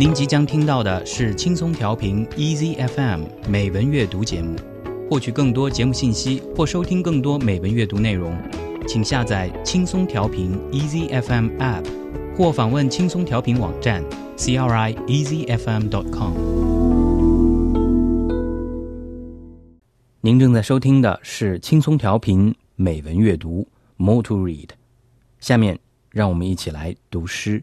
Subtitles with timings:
[0.00, 4.56] 您即将听到的是轻松调频 Easy FM 美文阅读节目。
[5.10, 8.34] 获取更多节目信息或收听更多美文阅读内容，
[8.88, 11.84] 请下载轻松调频 Easy FM App，
[12.34, 14.02] 或访问轻松调频网站
[14.38, 16.32] c r i e a s y f m dot com。
[20.22, 24.70] 您正在收听的是轻松调频美文阅读 More to Read。
[25.40, 25.78] 下面
[26.08, 27.62] 让我们一起来读诗。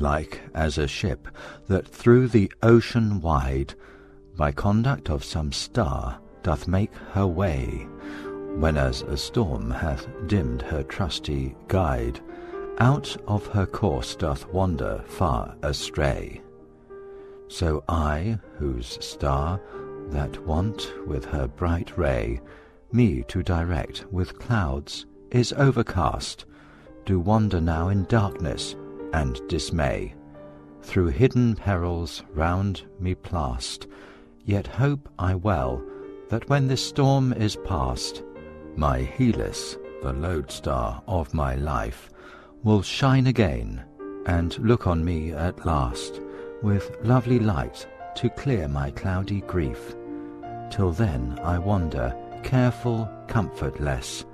[0.00, 1.28] Like as a ship
[1.68, 3.74] that through the ocean wide,
[4.34, 7.86] by conduct of some star, doth make her way,
[8.56, 12.18] whenas a storm hath dimmed her trusty guide,
[12.78, 16.40] out of her course doth wander far astray.
[17.48, 19.60] So I, whose star,
[20.08, 22.40] that want with her bright ray,
[22.90, 26.46] me to direct with clouds is overcast,
[27.04, 28.76] do wander now in darkness
[29.12, 30.14] and dismay,
[30.82, 33.86] through hidden perils round me plast,
[34.44, 35.82] yet hope I well
[36.28, 38.22] that when this storm is past,
[38.76, 42.10] my Hellas, the lodestar of my life,
[42.62, 43.84] will shine again
[44.26, 46.20] and look on me at last
[46.62, 49.94] with lovely light to clear my cloudy grief.
[50.70, 54.24] Till then I wander, careful, comfortless,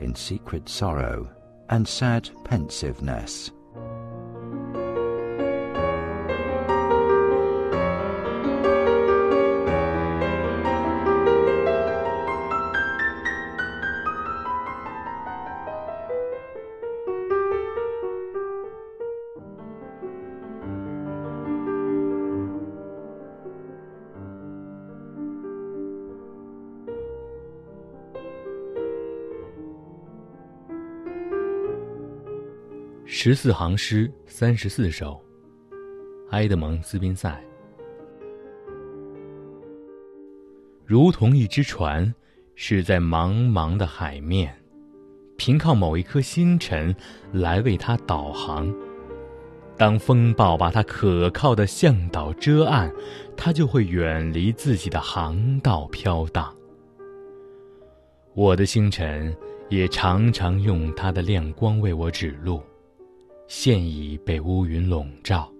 [0.00, 1.28] in secret sorrow
[1.68, 3.50] and sad pensiveness.
[33.14, 35.22] 十四行诗，三十四首。
[36.30, 37.38] 埃德蒙·斯宾塞。
[40.86, 42.12] 如同一只船，
[42.54, 44.56] 驶在茫茫的海面，
[45.36, 46.96] 凭靠某一颗星辰
[47.34, 48.74] 来为它导航。
[49.76, 52.90] 当风暴把它可靠的向导遮岸，
[53.36, 56.50] 它就会远离自己的航道飘荡。
[58.32, 59.36] 我的星辰
[59.68, 62.58] 也常常用它的亮光为我指路。
[63.46, 65.50] 现已被乌云笼罩，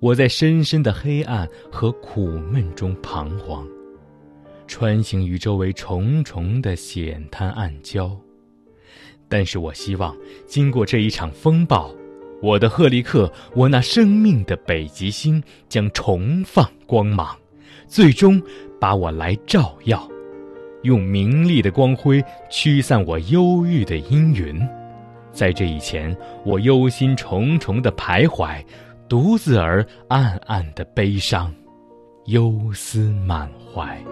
[0.00, 3.66] 我在深深的黑暗和苦闷中彷徨，
[4.66, 8.16] 穿行于周围重重的险滩暗礁。
[9.28, 10.16] 但是我希望，
[10.46, 11.94] 经过这一场风暴，
[12.42, 17.36] 我的赫利克，我那生命的北极星将重放光芒，
[17.86, 18.40] 最终
[18.80, 20.08] 把我来照耀，
[20.82, 24.60] 用明丽的光辉驱散我忧郁的阴云。
[25.36, 26.16] 在这以前，
[26.46, 28.64] 我忧心忡忡的徘徊，
[29.06, 31.54] 独自而暗暗的悲伤，
[32.24, 34.02] 忧思满怀。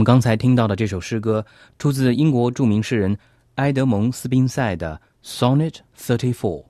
[0.00, 1.44] 我们刚才听到的这首诗歌，
[1.78, 3.18] 出自英国著名诗人
[3.56, 4.98] 埃德蒙·斯宾塞的
[5.28, 6.62] 《Sonnet Thirty Four》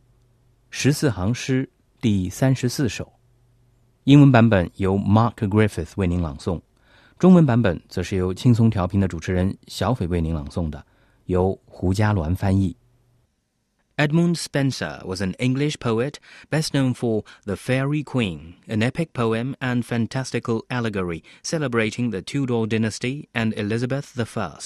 [0.70, 3.12] 十四行诗第三十四首。
[4.02, 6.60] 英文版本由 Mark Griffith 为您朗诵，
[7.20, 10.84] 中文版本则是由轻松调频的主持人小斐为您朗诵的，
[11.26, 12.76] 由胡嘉鸾翻译。
[14.00, 16.18] Edmund Spenser was an English poet
[16.48, 22.64] best known for The Fairy Queen, an epic poem and fantastical allegory celebrating the Tudor
[22.64, 24.58] dynasty and Elizabeth I.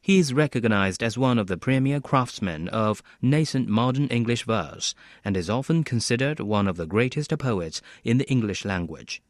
[0.00, 5.36] He is recognized as one of the premier craftsmen of nascent modern English verse and
[5.36, 9.22] is often considered one of the greatest poets in the English language.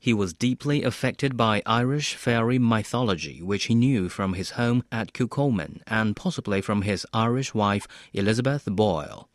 [0.00, 5.12] He was deeply affected by Irish fairy mythology, which he knew from his home at
[5.12, 9.28] Kilcolman and possibly from his Irish wife Elizabeth Boyle.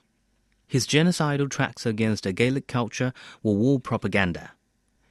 [0.68, 3.12] His genocidal tracts against Gaelic culture
[3.44, 4.52] were war propaganda.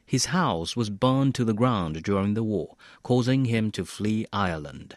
[0.07, 4.97] His house was burned to the ground during the war, causing him to flee Ireland.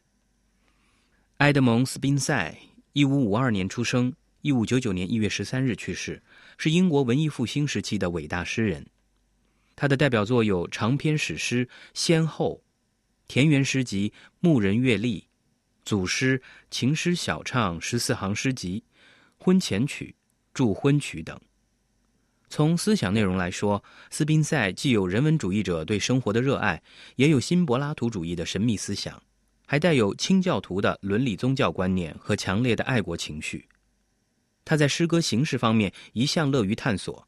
[1.40, 2.58] 埃德蒙·斯宾塞，
[2.94, 6.22] 一五五二年出生，一五九九年一月十三日去世，
[6.58, 8.88] 是英国文艺复兴时期的伟大诗人。
[9.81, 11.65] 他的代表作有长篇史诗
[11.95, 12.61] 《先后》、
[13.29, 14.11] 田园诗集
[14.41, 15.21] 《牧人月历》、
[15.85, 18.83] 组诗、情诗小唱十四行诗集、
[19.37, 20.17] 婚前曲、
[20.53, 21.41] 祝婚曲等。
[22.49, 26.83] 从思想内容来说，斯宾塞既有人文主义者对生活的热爱，
[27.15, 29.23] 也有新柏拉图主义的神秘思想。
[29.65, 33.69] 还带有清教徒的伦理宗教观念和强烈的爱国情绪。
[34.65, 37.28] 他在诗歌形式方面一向乐于探索，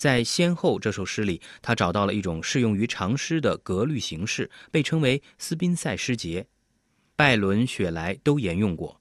[0.00, 6.46] 在《先后》这首诗里，他找到了一种适用于长诗的格律形式，被称为斯宾塞诗节。
[7.14, 8.98] 拜伦、雪莱都沿用过。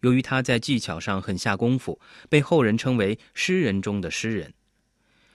[0.00, 2.00] 由于他在技巧上很下功夫，
[2.30, 4.50] 被后人称为诗人中的诗人。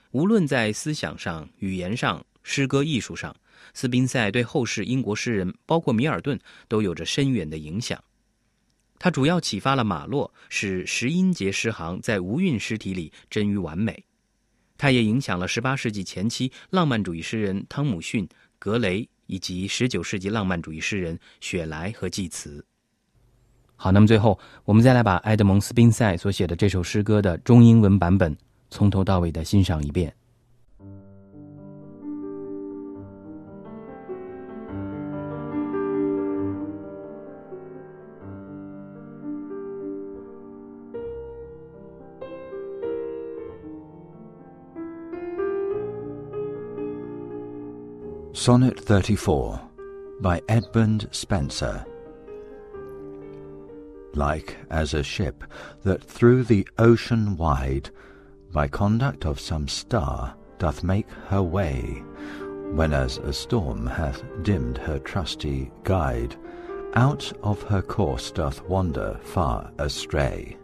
[0.10, 3.36] 无论在思想上、语言上、诗歌艺术上。
[3.76, 8.04] 斯宾塞对后世英国诗人，包括米尔顿，都有着深远的影响。
[8.98, 14.04] 他主要启发了马洛，使十音节诗行在无韵诗体里臻于完美。
[14.80, 18.28] 它也影响了18世纪前期浪漫主义诗人汤姆逊、
[18.58, 22.66] 格雷，以及19世纪浪漫主义诗人雪莱和济慈。
[23.76, 28.36] 好，那么最后，我们再来把埃德蒙·斯宾塞所写的这首诗歌的中英文版本
[28.70, 30.16] 从头到尾的欣赏一遍。
[48.40, 49.60] Sonnet 34
[50.22, 51.86] by Edmund Spenser
[54.14, 55.44] Like as a ship
[55.84, 57.90] that through the ocean wide
[58.54, 62.02] By conduct of some star doth make her way,
[62.72, 66.38] When as a storm hath dimmed her trusty guide,
[66.94, 70.58] Out of her course doth wander far astray.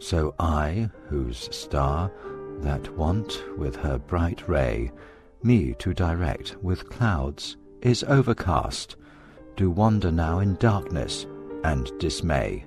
[0.00, 2.10] So I, whose star,
[2.62, 4.90] that want with her bright ray
[5.44, 8.96] me to direct with clouds is overcast,
[9.56, 11.26] do wander now in darkness
[11.64, 12.64] and dismay,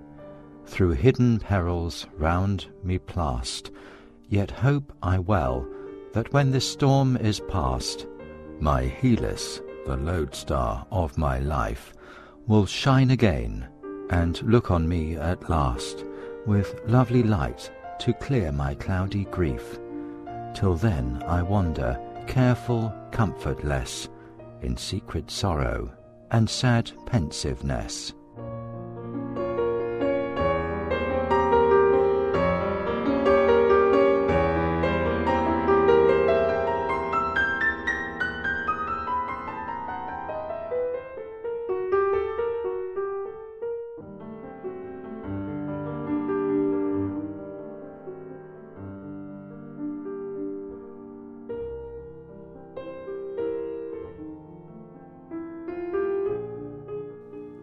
[0.66, 3.72] through hidden perils round me plast,
[4.30, 5.68] yet hope I well
[6.14, 8.08] that when this storm is past,
[8.60, 11.94] my Hellas, the lodestar of my life,
[12.48, 13.68] will shine again
[14.10, 16.06] and look on me at last
[16.46, 19.80] with lovely light to clear my cloudy grief.
[20.54, 24.10] Till then I wander careful, comfortless,
[24.62, 25.92] in secret sorrow
[26.32, 28.14] and sad pensiveness.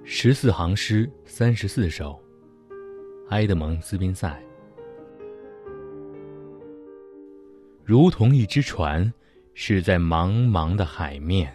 [0.06, 2.20] 十四行诗，三十四首。
[3.30, 4.38] 埃德蒙·斯宾塞，
[7.82, 9.11] 如同一只船，
[9.54, 11.50] 驶在茫茫的海面，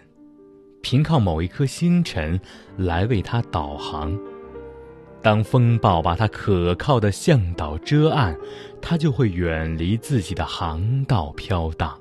[0.82, 2.38] 凭靠某一颗星辰
[2.76, 4.18] 来为它导航。
[5.22, 8.36] 当风暴把它可靠的向导遮岸，
[8.82, 11.96] 它就会远离自己的航道飘荡。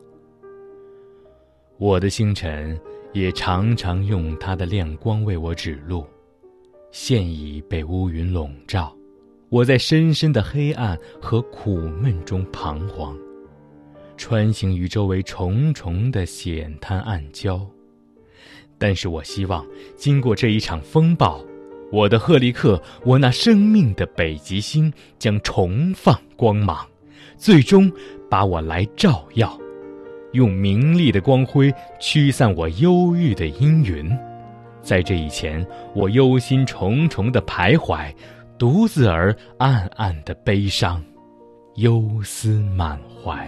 [1.78, 2.80] 我的星辰
[3.14, 6.04] 也常常用它的亮光为我指路。
[6.92, 8.96] 现已被乌云笼罩，
[9.50, 13.16] 我在深深的黑暗和苦闷中彷徨，
[14.18, 17.62] 穿行于周围重重的险滩暗礁。
[18.78, 19.66] 但是我希望，
[19.96, 21.44] 经过这一场风暴，
[21.92, 26.88] 我的赫利克，我那生命的北极星将重放光芒，
[27.38, 27.92] 最终
[28.30, 29.60] 把我来照耀，
[30.32, 34.10] 用明丽的光辉驱散我忧郁的阴云。
[34.82, 38.14] 在这以前，我忧心忡忡的徘徊，
[38.58, 41.04] 独自而暗暗的悲伤，
[41.76, 43.48] 忧思满怀。